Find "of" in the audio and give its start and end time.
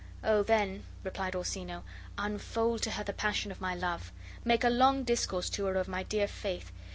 3.51-3.61, 5.75-5.87